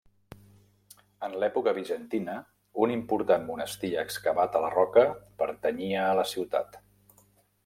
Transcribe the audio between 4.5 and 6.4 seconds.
a la roca pertanyia a la